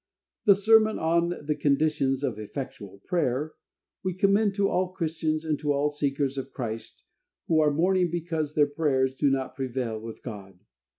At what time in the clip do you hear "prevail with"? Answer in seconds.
9.55-10.23